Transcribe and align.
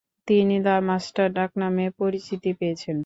তিনি 0.27 0.55
‘the 0.65 0.75
master’ 0.87 1.27
ডাকনামে 1.37 1.85
পরিচিতি 1.99 2.51
পেয়েছেন। 2.59 2.97